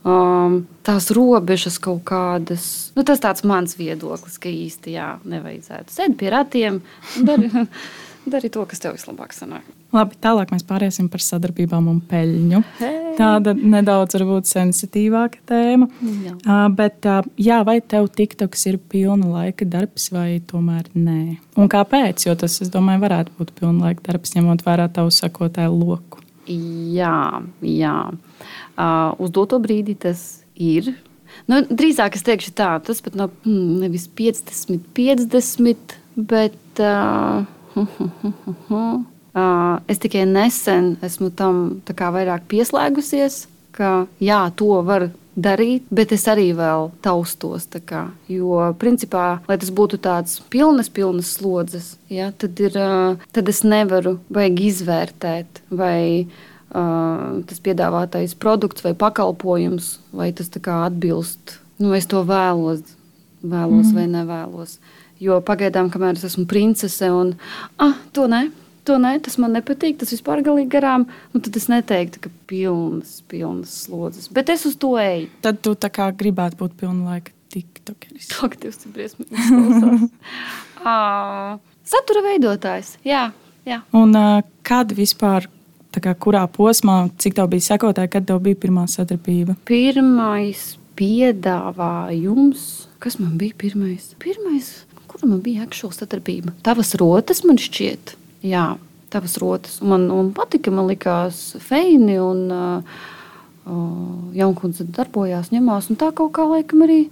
[0.07, 2.91] um, tās robežas kaut kādas.
[2.95, 6.81] Nu, tas tāds mans viedoklis, ka īsti jā, nevajadzētu sēdēt pie ratiem
[7.19, 7.59] un darīt
[8.33, 9.65] dari to, kas tev vislabāk sanāk.
[9.91, 12.61] Labi, tālāk mēs pāriesim par sadarbībām un peļņu.
[12.77, 12.99] Hey.
[13.17, 15.89] Tāda nedaudz varbūt sensitīvāka tēma.
[15.99, 16.35] Jā.
[16.37, 21.21] Uh, bet, uh, jā, vai tev TikToks ir pilna laika darbs vai tomēr nē?
[21.59, 22.27] Un kāpēc?
[22.29, 26.23] Jo tas, es domāju, varētu būt pilna laika darbs, ņemot vērā tavu sakotāju loku.
[26.51, 27.95] Jā, jā.
[28.75, 30.93] Uh, uz doto brīdi tas ir.
[31.47, 35.97] Nu, drīzāk es teikšu tā, tas pat nav hmm, nevis 50, 50,
[36.31, 36.59] bet.
[36.79, 37.47] Uh,
[39.87, 46.51] Es tikai nesen esmu tam vairāk pieslēgusies, ka jā, to var darīt, bet es arī
[46.55, 47.67] vēl taustos.
[47.87, 52.77] Kā, jo, principā, lai tas būtu tāds pilnas, pilnas slodzes, ja, tad, ir,
[53.31, 54.17] tad es nevaru
[54.67, 62.83] izvērtēt, vai uh, tas piedāvātais produkts vai pakalpojums, vai tas atbilst, nu, es to vēlos,
[63.41, 63.95] vēlos mm.
[63.95, 64.79] vai nevēlos.
[65.21, 67.35] Jo pagaidām, kamēr es esmu princese un
[67.77, 68.47] ah, to ne.
[68.89, 71.05] To nē, tas man nepatīk, tas vispār galīgi garām.
[71.33, 74.29] Nu, tad es neteiktu, ka pilnas, pilnas slodzes.
[74.33, 75.29] Bet es uz to eju.
[75.45, 78.31] Tad tu tā kā gribētu būt pilna laika tiktokeris.
[78.63, 80.09] Tas ir briesmīgi.
[80.81, 81.61] uh,
[81.93, 82.95] satura veidotājs.
[83.05, 83.27] Jā,
[83.69, 83.81] jā.
[83.97, 85.45] Un uh, kad vispār,
[85.93, 89.59] kā, kurā posmā, cik tev bija sekotāji, kad tev bija pirmā sadarbība?
[89.69, 92.69] Pirmais piedāvājums.
[93.01, 94.13] Kas man bija pirmais?
[94.21, 94.73] Pirmais
[95.11, 96.53] Kur man bija aktuāla sadarbība?
[96.63, 98.15] Tavas rotas man šķiet.
[98.45, 98.65] Jā,
[99.13, 99.79] tavas rotas.
[99.81, 102.17] Un man, man patika, man likās feini.
[102.21, 103.01] Un, uh,
[103.65, 105.91] uh, Jaunkundze darbojās, ņemās.
[105.99, 107.03] Tā kaut kā laikam arī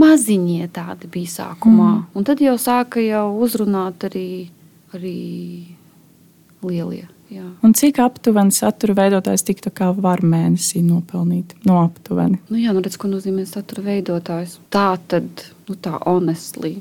[0.00, 1.90] maziņie tādi bija sākumā.
[1.92, 2.06] Mm.
[2.16, 4.28] Un tad jau sāka jau uzrunāt arī,
[4.96, 5.18] arī
[6.66, 7.06] lielie.
[7.26, 7.42] Jā.
[7.66, 11.56] Un cik aptuveni satura veidotājs tiktu kā var mēnesī nopelnīt?
[11.66, 12.38] No aptuveni.
[12.52, 14.60] Nu jā, nu redz, ko nozīmē satura veidotājs.
[14.70, 16.76] Tā tad, nu tā honestly.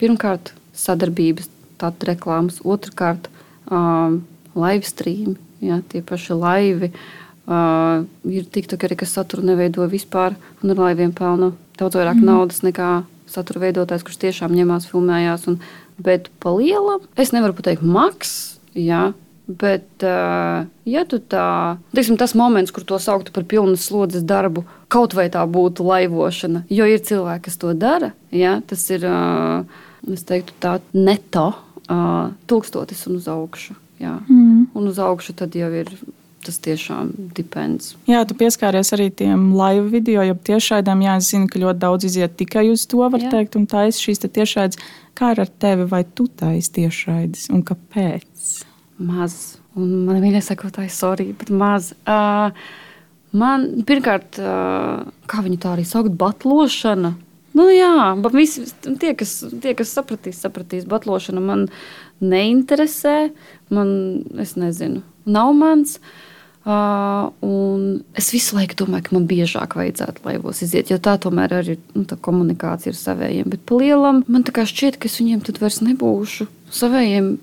[0.00, 1.50] Pirmkārt, sadarbības,
[1.84, 3.28] tātad reklāmas, otrkārt,
[3.68, 6.90] live stream, ja, tie paši laivi.
[7.44, 12.24] Uh, ir TikTok arī, kas satura neveido vispār, un ar laiviem pelna daudz vairāk mm.
[12.24, 15.44] naudas nekā satura veidotājs, kurš tiešām ņemās, filmējās.
[15.52, 15.58] Un,
[16.00, 18.32] bet pa lielam es nevaru pateikt, maks,
[18.72, 19.10] ja,
[19.44, 20.00] Bet,
[20.88, 25.26] ja tu tā, teiksim, tas moments, kur to sauktu par pilnas slodzes darbu, kaut vai
[25.28, 29.04] tā būtu laivošana, jo ir cilvēki, kas to dara, ja, tas ir,
[30.08, 31.50] es teiktu, tā neto
[31.88, 33.78] uh, tūkstotis un uz augšu.
[34.02, 34.18] Ja.
[34.28, 34.68] Mm.
[34.74, 35.90] Un uz augšu tad jau ir
[36.44, 37.94] tas tiešām depends.
[38.10, 41.06] Jā, tu pieskāries arī tiem live video, jau tiešraidēm.
[41.06, 43.32] Jā, es zinu, ka ļoti daudz iziet tikai uz to, var jā.
[43.32, 44.82] teikt, un taisa šīs tiešraides.
[45.16, 48.64] Kā ar tevi, vai tu taisi tiešraides un kāpēc?
[48.98, 49.58] maz.
[49.74, 51.92] Un man viņa sakotāja, sorry, bet maz.
[52.06, 52.54] Uh,
[53.34, 57.14] man pirmkārt, uh, kā viņu tā arī sauc, batlošana.
[57.54, 61.68] Nu, jā, bet visi tie, kas, tie, kas sapratīs, sapratīs, batlošana man
[62.24, 63.18] neinteresē.
[63.74, 63.90] Man,
[64.42, 65.98] es nezinu, nav mans.
[66.02, 66.22] Uh,
[68.16, 72.06] es visu laiku domāju, ka man biežāk vajadzētu laivos iziet, jo tā tomēr arī nu,
[72.08, 73.50] tā komunikācija ar saviem.
[73.52, 76.48] Bet pa lielam man šķiet, ka es viņiem tad vairs nebūšu.
[76.72, 77.34] Savējiem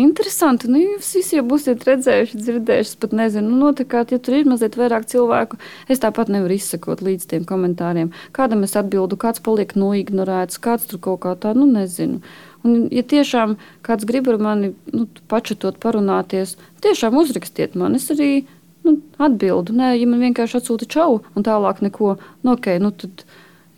[0.00, 0.68] Interesanti.
[0.70, 2.90] Nu, jūs visi jau būsiet redzējuši, dzirdējuši.
[2.92, 5.60] Es pat nezinu, nu, notikāt, ja tur ir mazliet vairāk cilvēku.
[5.92, 8.12] Es tāpat nevaru izsekot līdz tiem komentāriem.
[8.36, 12.20] Kādam es atbildu, kāds paliek noignorēts, kāds tur kaut kā tā, nu nezinu.
[12.66, 13.56] Un, ja tiešām
[13.86, 17.94] kāds grib ar mani nu, pačatot, parunāties, tiešām uzrakstiet man.
[17.98, 18.46] Es arī
[18.86, 19.74] nu, atbildu.
[19.76, 23.26] Nē, ja man vienkārši atsūta čau un tālāk neko, nu, ok, nu tad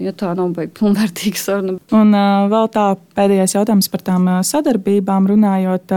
[0.03, 1.77] ja tā nav beigta pilnvērtīga saruna.
[1.95, 2.15] Un
[2.53, 2.87] vēl tā
[3.19, 5.95] pēdējais jautājums par tām sadarbībām runājot.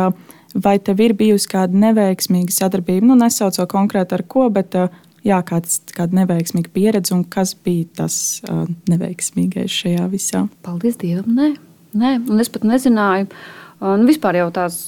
[0.51, 3.07] Vai tev ir bijusi kāda neveiksmīga sadarbība?
[3.07, 4.75] Nu, nesaucot konkrēti ar ko, bet
[5.23, 8.15] jā, kāds, kāda neveiksmīga pieredze un kas bija tas
[8.91, 10.45] neveiksmīgais šajā visā?
[10.65, 11.31] Paldies Dievam!
[11.37, 11.53] Nē,
[11.95, 12.17] nē.
[12.27, 13.31] un es pat nezināju.
[13.81, 14.81] Un vispār jau tās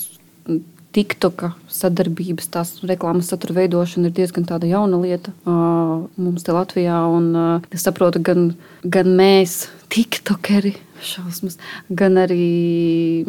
[0.93, 6.99] TikToka sadarbības, tās reklāmas satura veidošana ir diezgan jauna lieta mums te Latvijā.
[7.10, 7.32] Un,
[7.73, 8.53] es saprotu, gan,
[8.84, 11.58] gan mēs, TikTokeri, šausmas,
[11.89, 13.25] gan arī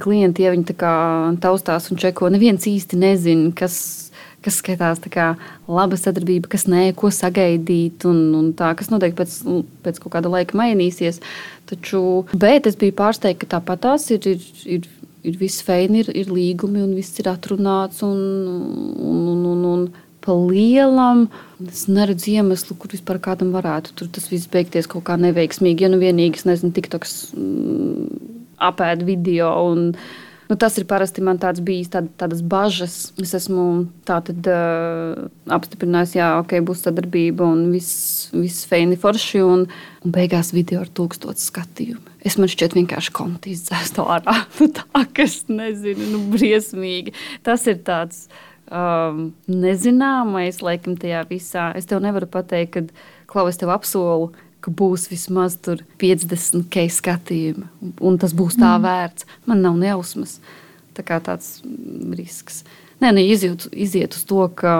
[0.00, 0.92] klienti, ja viņi tā kā
[1.42, 4.10] taustās un čeko, neviens īsti nezina, kas
[4.44, 5.34] kas skatās kā
[5.68, 9.34] laba sadarbība, kas nē, ko sagaidīt, un, un tā, kas noteikti pēc,
[9.84, 11.20] pēc kāda laika mainīsies.
[11.70, 14.46] Taču, bet es biju pārsteigta, ka tāpat tās ir, ir,
[14.78, 14.88] ir
[15.26, 18.02] ir viss feini, ir, ir līgumi un viss ir atrunāts.
[18.06, 18.20] Un,
[19.00, 19.84] un, un, un, un
[20.20, 21.26] pa lielam
[21.66, 25.86] es neredzu iemeslu, kur vispār kādam varētu tur tas viss beigties kaut kā neveiksmīgi.
[25.86, 28.26] Ja nu vienīgi, es nezinu, TikToks mm,
[28.70, 29.52] apēd video.
[29.70, 29.94] Un,
[30.50, 33.12] Nu, tas ir parasti man tāds bijis, tād, tādas bažas.
[33.22, 39.44] Es esmu tātad uh, apstiprinājis, jā, ok, būs sadarbība un viss, viss feini forši.
[39.46, 39.62] Un,
[40.02, 42.16] un beigās video ar tūkstošu skatījumu.
[42.26, 44.40] Es man šķiet, vienkārši konti izdzēstu ārā.
[44.60, 47.14] Nu, tā, kas nezinu, nu, briesmīgi.
[47.46, 48.26] Tas ir tāds
[48.66, 51.70] um, nezināmais, laikam, tajā visā.
[51.78, 57.66] Es tev nevaru pateikt, ka, klau, es tev apsolu ka būs vismaz 50 k skatījumi,
[58.00, 58.84] un tas būs tā mm.
[58.86, 59.26] vērts.
[59.50, 60.38] Man nav neusmas.
[60.96, 61.60] Tā kā tāds
[62.16, 62.64] risks.
[63.00, 64.74] Nē, nu, iziet, iziet uz to, ka,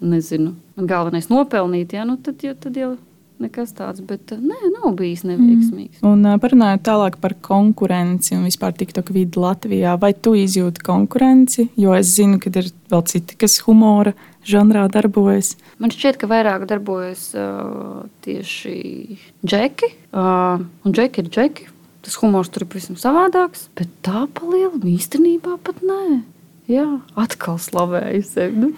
[0.00, 2.94] nezinu, galvenais nopelnīt, ja, nu, tad, jau, tad jau
[3.40, 6.00] nekas tāds, bet nē, nav bijis neveiksmīgs.
[6.00, 6.08] Mm.
[6.08, 11.68] Un parunājot tālāk par konkurenci un vispār TikTok vidi Latvijā, vai tu izjūti konkurenci?
[11.80, 14.14] Jo es zinu, ka ir vēl citi, kas humora
[14.46, 15.54] žanrā darbojas.
[15.82, 19.92] Man šķiet, ka vairāk darbojas uh, tieši džeki.
[20.10, 21.70] Uh, un džeki ir džeki.
[22.00, 26.22] Tas humors tur ir pavisam savādāks, bet tā palielina īstenībā pat nē.
[26.70, 26.86] Jā,
[27.18, 28.60] atkal slavēju sevi.
[28.62, 28.70] Nu,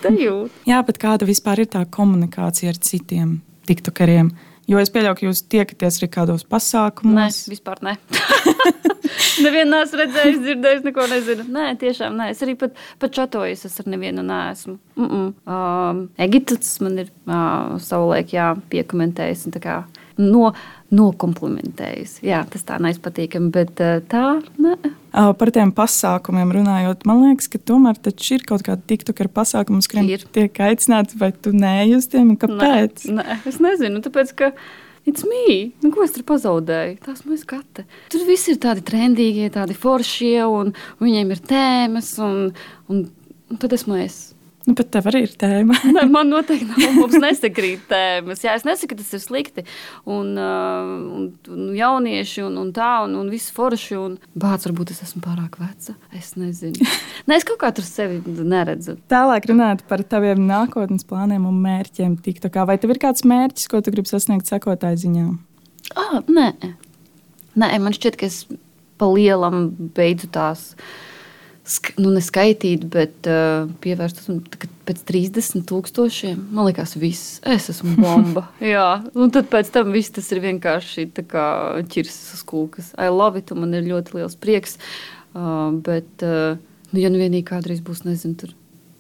[0.67, 3.37] Jā, bet kāda vispār ir tā komunikācija ar citiem
[3.69, 4.33] tiktokeriem?
[4.71, 7.17] Jo es pieļauju, ka jūs tiekaties arī kādos pasākumos.
[7.17, 7.97] Nē, vispār ne.
[9.45, 11.47] nevienu neesmu redzējis, dzirdējis, neko nezinu.
[11.53, 12.29] Nē, tiešām nē.
[12.35, 14.77] Es arī pat, pat čatojos, es ar nevienu neesmu.
[14.97, 15.33] Mm -mm.
[15.55, 18.35] Um, Egips man ir uh, savulaik
[18.71, 19.49] piekomentējis.
[20.19, 20.53] No,
[20.93, 22.19] nokomplimentējis.
[22.27, 23.81] Jā, tas tā neizpatīkami, bet
[24.13, 24.27] tā
[24.61, 24.77] ne.
[25.13, 30.09] Par tiem pasākumiem runājot, man liekas, ka tomēr ir kaut kāda tiktoka pasākuma, uz kuriem
[30.13, 30.25] ir.
[30.33, 32.35] tiek aicināti, vai tu neej uz tiem?
[32.37, 33.07] Kāpēc?
[33.09, 34.55] Nē, nē, es nezinu, tāpēc, ka
[35.05, 35.73] It's me.
[35.83, 37.01] Nu, ko es tur pazaudēju?
[37.03, 37.89] Tās mēs gatavi.
[38.13, 42.53] Tur viss ir tādi trendīgie, tādi foršie, un, un viņiem ir tēmas, un,
[42.87, 43.01] un,
[43.51, 44.21] un tad esmu es.
[44.63, 45.75] Nu, bet tev arī ir tēma.
[45.97, 46.95] ne, man noteikti nav.
[47.01, 48.45] Mums nesakrīt tēmas.
[48.45, 49.65] Jā, es nesaku, ka tas ir slikti.
[50.07, 53.99] Un, uh, un, un jaunieši un, un tā, un, un viss forši.
[53.99, 55.97] Un bācis, varbūt es esmu pārāk veca.
[56.15, 56.87] Es nezinu.
[57.29, 58.97] ne, es kaut kā tur sevi neredzu.
[59.11, 62.21] Tālāk runāt par taviem nākotnes plāniem un mērķiem.
[62.23, 62.67] TikTokā.
[62.69, 65.29] Vai tev ir kāds mērķis, ko tu gribi sasniegt sekotāju ziņā?
[65.99, 66.53] Ah, nē.
[67.59, 68.45] nē, man šķiet, ka es
[69.01, 70.71] pa lielam beidzu tās
[72.03, 76.41] nu, neskaitīt, bet uh, pievērst uzmanību pēc 30 tūkstošiem.
[76.55, 78.49] Man liekas, viss, es esmu bomba.
[78.63, 82.91] Jā, un tad pēc tam viss tas ir vienkārši ķirsis uz kūkas.
[82.99, 84.79] I love it, un man ir ļoti liels prieks.
[85.33, 86.59] Uh, bet, uh,
[86.91, 88.57] nu, ja nu vienīgi kādreiz būs, nezinu, tur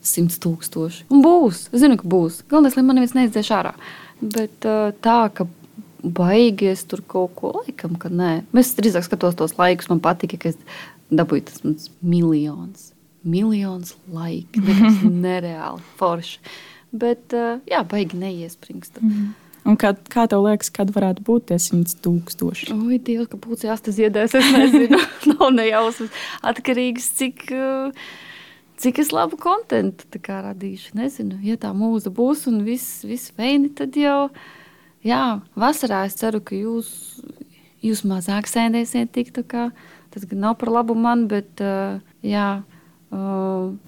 [0.06, 1.08] 100 tūkstoši.
[1.10, 2.44] Un būs, es zinu, ka būs.
[2.50, 3.74] Galvenais, lai man neviens neizdzēš ārā.
[4.22, 5.48] Bet uh, tā, ka
[6.02, 8.32] baigies tur kaut ko, laikam, ka nē.
[8.58, 10.58] Es drīzāk skatos tos laikus, man patika, ka es
[11.12, 12.90] dabūju tas mans miljons.
[13.22, 14.64] Miljons laika.
[14.66, 16.40] Tas ir nereāli forši.
[16.92, 18.90] Bet, uh, jā, baigi neiesprings.
[19.00, 19.30] Mm -hmm.
[19.62, 22.72] Un kā, kā tev liekas, kad varētu būt tie simts tūkstoši?
[22.74, 24.98] Oi, Dievs, ka būs jāstas ziedēs, es nezinu.
[25.30, 26.10] Nav nejausmas.
[26.42, 27.92] Atkarīgs, cik, uh,
[28.82, 30.96] cik es labu kontentu radīšu.
[30.98, 34.30] Nezinu, ja tā mūza būs un viss, viss veini, tad jau,
[35.06, 37.22] jā, vasarā es ceru, ka jūs,
[37.82, 39.70] jūs mazāk sēdēsiet tik tā kā
[40.12, 41.62] Tas gan nav par labu man, bet
[42.22, 42.48] jā,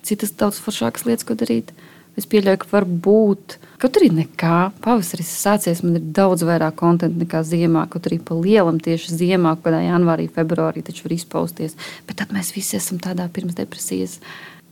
[0.05, 1.75] citas daudz foršākas lietas, ko darīt.
[2.15, 3.57] Es pieļauju, ka var būt.
[3.83, 4.59] Kaut arī nekā.
[4.85, 7.89] Pavasaris sācies, man ir daudz vairāk konta nekā ziemā.
[7.91, 11.75] Kaut arī pa lielam tieši ziemā, kad janvārī, februārī taču var izpausties.
[12.07, 14.21] Bet tad mēs visi esam tādā pirms depresijas.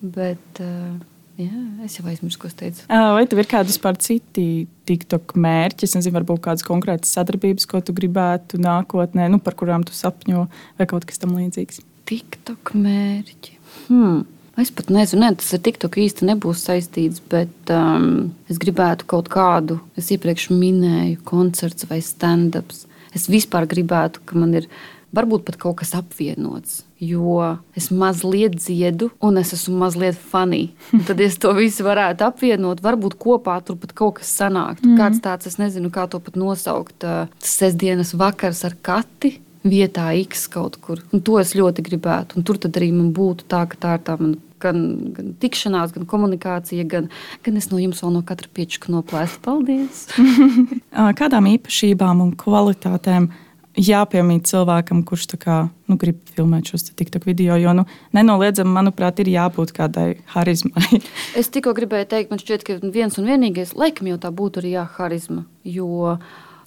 [0.02, 0.94] Bet, uh,
[1.40, 2.82] Jā, es jau aizmirsu, ko es teicu.
[2.88, 5.88] Vai tev ir kādi vispār citi TikTok mērķi?
[5.88, 10.44] Es nezinu, varbūt kādas konkrētas sadarbības, ko tu gribētu nākotnē, nu, par kurām tu sapņo,
[10.78, 11.80] vai kaut kas tam līdzīgs.
[12.10, 13.56] TikTok mērķi.
[13.86, 14.22] Hmm.
[14.60, 19.30] Es pat nezinu, ne, tas ar TikTok īsti nebūs saistīts, bet um, es gribētu kaut
[19.32, 22.84] kādu, es iepriekš minēju, koncerts vai stand-ups.
[23.16, 24.68] Es vispār gribētu, ka man ir
[25.16, 26.82] varbūt pat kaut kas apvienots.
[27.02, 30.70] Jo es mazliet dziedu, un es esmu mazliet funny.
[30.94, 34.86] Un tad es to visu varētu apvienot, varbūt kopā tur pat kaut kas sanāktu.
[34.86, 35.00] Mm -hmm.
[35.00, 36.98] Kāds tāds, es nezinu, kā to pat nosaukt.
[36.98, 39.40] Tas sestdienas vakars ar kati.
[39.64, 40.98] vietā X kaut kur.
[41.12, 42.36] Un to es ļoti gribētu.
[42.36, 44.82] Un tur arī man būtu tā, ka tā ir tā mana gan,
[45.14, 47.08] gan tikšanās, gan komunikācija, gan,
[47.44, 49.42] gan es no jums vēl no katra piečka noplēstu.
[49.44, 50.06] Paldies!
[51.20, 53.30] Kādām īpašībām un kvalitātēm
[53.78, 55.56] jāpiemīt cilvēkam, kurš kā,
[55.88, 57.56] nu, grib filmēt šos TikTok video.
[57.60, 61.02] Jo nu, nenoliedzami, manuprāt, ir jābūt kādai harizmai.
[61.40, 64.76] es tikko gribēju teikt, man šķiet, ka viens un vienīgais, laikam jau tā būtu arī
[64.76, 65.44] jāharizma.
[65.64, 66.16] Jo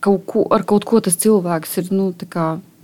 [0.06, 2.12] kaut ko, ar kaut ko tas cilvēks ir nu,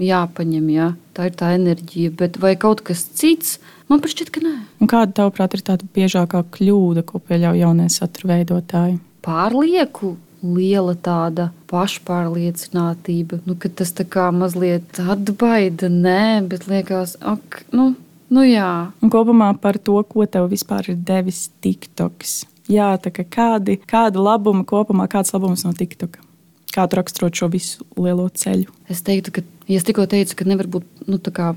[0.01, 0.87] jāpaņem, jā.
[1.13, 2.15] tā ir tā enerģija.
[2.17, 3.59] Bet vai kaut kas cits?
[3.91, 4.55] Man šķiet, ka nē.
[4.81, 8.97] Un kāda, tavuprāt, ir tā biežākā kļūda, ko pieļauj jaunie satura veidotāji?
[9.21, 17.63] Pārlieku liela tāda pašpārliecinātība, nu, ka tas tā kā mazliet atbaida, nē, bet liekas, ak,
[17.75, 17.91] nu,
[18.33, 18.91] nu jā.
[19.01, 22.41] Un kopumā par to, ko tev vispār ir devis TikToks.
[22.71, 26.23] Jā, tā kā kādi, kāda labuma kopumā, kāds labums no TikToka?
[26.71, 28.71] Kā tu raksturot šo visu lielo ceļu?
[28.91, 31.51] Es teiktu, ka, ja es tikko teicu, ka nevar būt, nu, tā kā,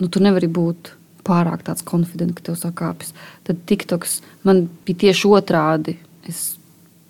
[0.00, 0.90] nu, tu nevari būt
[1.26, 3.14] pārāk tāds konfidents, ka tev sakāpjas.
[3.46, 5.96] Tad TikToks man bija tieši otrādi.
[6.26, 6.55] Es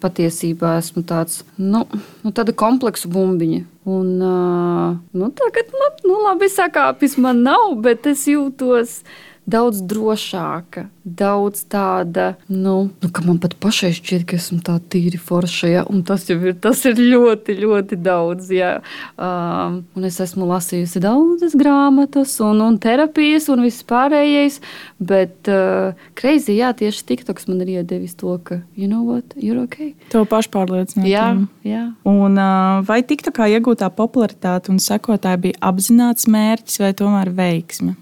[0.02, 1.84] patiesībā esmu tāds, nu,
[2.24, 3.62] nu tāda kompleksa bumbiņa.
[3.86, 8.98] Un, nu, tagad, nu, nu, labi, sakāpjas man nav, bet es jūtos
[9.46, 15.20] daudz drošāka, daudz tāda, nu, nu ka man pat pašai šķiet, ka esmu tā tīri
[15.22, 15.84] forša, ja?
[15.86, 18.50] un tas jau ir, tas ir ļoti, ļoti daudz.
[18.54, 18.72] Ja?
[19.14, 24.58] Um, un es esmu lasījusi daudzas grāmatas un, un terapijas un viss pārējais,
[24.98, 29.62] bet uh, kreizi, jā, tieši TikToks man ir iedevis to, ka, you know what, you're
[29.62, 29.94] ok.
[30.10, 31.14] Tev pašpārliecināti.
[31.14, 31.30] Jā,
[31.66, 31.86] jā.
[32.10, 37.94] Un uh, vai TikTokā iegūtā popularitāte un sekotāji bija apzināts mērķis vai tomēr veiksme?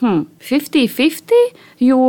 [0.00, 2.00] Hmm, 50-50, jo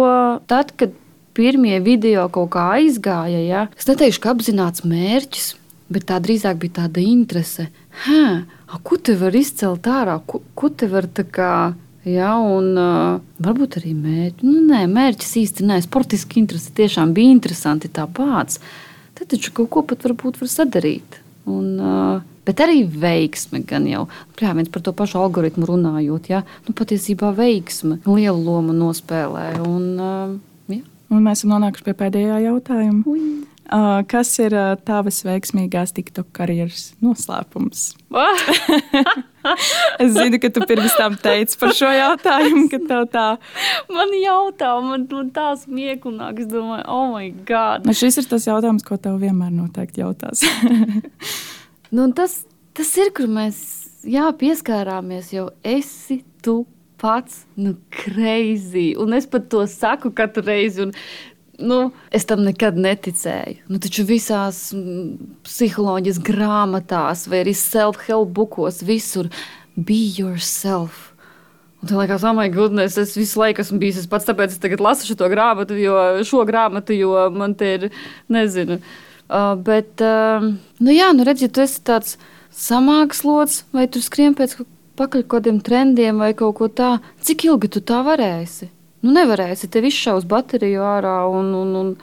[0.50, 0.96] tad, kad
[1.38, 5.54] pirmie video kaut kā aizgāja, ja, es neteikšu, ka apzināts mērķis,
[5.92, 7.70] bet tā drīzāk bija tāda interese.
[8.06, 8.26] Hē,
[8.84, 11.54] ko te var izcelt ārā, ko, ko te var tā kā.
[12.02, 14.42] Ja, un uh, varbūt arī mērķis.
[14.42, 18.58] Nu, nē, mērķis īsti nē, sportiski interesi tiešām bija interesanti tāpats.
[19.14, 21.20] Tad taču kaut ko pat varbūt var sadarīt.
[21.46, 23.64] Un, uh, bet arī veiksme.
[23.68, 24.08] Gan jau
[24.42, 26.44] jā, par to pašu algoritmu runājot, ja?
[26.68, 29.54] nu, patiesībā veiksme lielu lomu nospēlē.
[29.68, 30.36] Un, uh,
[30.72, 30.84] ja.
[31.12, 33.06] un mēs esam nonākuši pie pēdējā jautājuma.
[33.10, 33.48] Ui.
[33.72, 37.84] Uh, kas ir uh, tavas veiksmīgās TikTok karjeras noslēpums?
[40.04, 43.28] es zinu, ka tu pirms tam teici par šo jautājumu, ka tev tā.
[43.88, 46.44] Man jautā, man, man tā smieklīgi.
[46.44, 47.88] Es domāju, oh, my God.
[47.88, 50.44] Nu, šis ir tas jautājums, ko tev vienmēr noteikti jautās.
[51.92, 53.58] Nu, tas, tas ir, kur mēs
[54.08, 56.62] jā, pieskārāmies, jau esi tu
[57.02, 58.94] pats nu, crazy.
[58.96, 60.86] Un es pat to saku katru reizi.
[60.86, 60.94] Un,
[61.60, 61.80] nu,
[62.16, 63.68] es tam nekad neticēju.
[63.68, 64.70] Nu, taču visās
[65.44, 69.28] psiholoģijas grāmatās, vai arī self-help bookos, visur
[69.76, 71.10] be yourself.
[71.82, 74.04] Un tā liekas, oh, goodness, es visu laiku esmu bijis.
[74.06, 77.90] Es pats tāpēc es tagad lasu šo grāmatu, jo šo grāmatu, jo man te ir,
[78.32, 78.80] nezinu.
[78.80, 79.00] Uh,
[79.64, 82.18] bet, uh, nu, jā, nu, redziet, tu esi tāds
[82.52, 84.58] samākslots, vai tu skrien pēc
[85.00, 87.02] pakaļ kādiem trendiem vai kaut ko tādu.
[87.24, 88.70] Cik ilgi tu tā varēsi?
[89.02, 89.70] Nu, nevarēsi.
[89.72, 91.94] Tev izšaus bateriju ārā un, un, un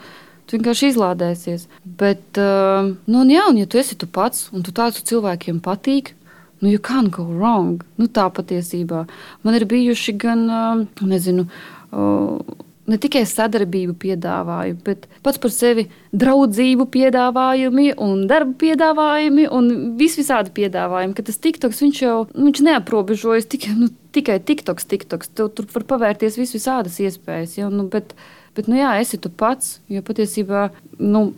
[0.49, 1.67] tu vienkārši izlādēsies.
[1.83, 5.61] Bet, uh, nu, un jā, un ja tu esi tu pats un tu tāds cilvēkiem
[5.63, 6.15] patīk,
[6.59, 7.85] nu, you can't go wrong.
[8.01, 9.05] Nu, tā patiesībā.
[9.45, 11.47] Man ir bijuši gan, uh, nezinu,
[11.93, 15.85] uh, ne tikai sadarbību piedāvājumi, bet pats par sevi
[16.17, 21.15] draudzību piedāvājumi un darba piedāvājumi un vis visādi piedāvājumi.
[21.17, 25.33] Ka tas TikToks viņš jau viņš neaprobežojas tikai, nu, tikai TikToks, TikToks.
[25.37, 27.57] Tur, tur var pavērties vis visādas iespējas.
[27.59, 27.69] Ja?
[27.73, 28.15] Nu, bet,
[28.57, 31.29] bet, nu jā, esi tu pats, jo patiesībā, nu,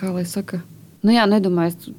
[0.00, 0.62] kā lai saka,
[1.04, 1.92] nu jā, nedomājies,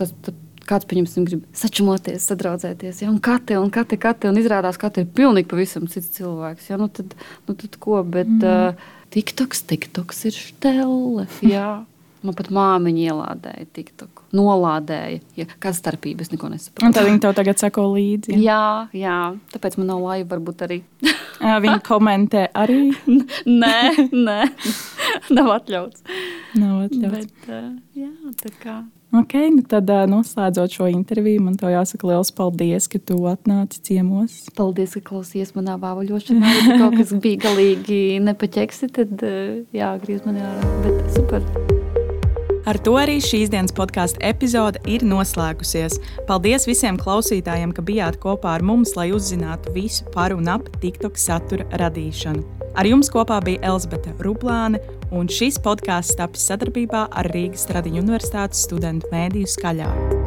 [0.00, 0.40] tas, tas
[0.72, 3.04] kāds, pieņemsim, grib sačumoties, sadraudzēties.
[3.04, 3.12] Ja?
[3.12, 6.72] Un kate, un kate, kate, un izrādās, ka kate ir pilnīgi pavisam cits cilvēks.
[6.72, 6.80] Ja?
[6.80, 7.14] Nu, tad,
[7.48, 8.00] nu, tad ko?
[8.02, 8.74] Bet mm.
[8.74, 11.28] uh, TikToks, TikToks ir štelle.
[11.46, 11.70] Jā.
[12.22, 14.20] Man pat māmiņa ielādēja TikTok.
[14.36, 15.18] Nolādēja.
[15.34, 16.22] Ja, kāda starpība?
[16.22, 16.86] Es neko nesaprotu.
[16.86, 18.36] Un tad viņi tev tagad seko līdzi.
[18.38, 19.16] Jā, jā.
[19.50, 20.78] Tāpēc man nav laiva varbūt arī.
[21.42, 22.78] viņi komentē arī?
[23.64, 23.76] nē,
[24.14, 24.38] nē.
[25.36, 26.06] nav atļauts.
[26.62, 27.18] Nav atļauts.
[27.18, 28.78] Bet, uh, jā, tā kā.
[29.12, 34.38] Ok, nu tad noslēdzot šo interviju, man te jāsaka liels paldies, ka tu atnāci ciemos.
[34.56, 36.54] Paldies, ka klausījies manā vāvaļošanā.
[36.62, 39.26] Ja kaut kas bija galīgi nepaķeksi, tad
[39.76, 40.72] jā, griez man ārā.
[40.86, 41.44] Bet super!
[42.64, 45.98] Ar to arī šīs dienas podkāstu epizode ir noslēgusies.
[46.28, 51.20] Paldies visiem klausītājiem, ka bijāt kopā ar mums, lai uzzinātu visu par un ap TikTok
[51.20, 52.61] satura radīšanu.
[52.72, 54.80] Ar jums kopā bija Elzbieta Ruplāne,
[55.12, 60.21] un šis podkāsts tapis sadarbībā ar Rīgas Tradiņu Universitātes studentu mēdīju skaļā.